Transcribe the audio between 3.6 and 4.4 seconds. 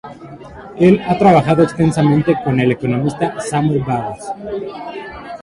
Bowles.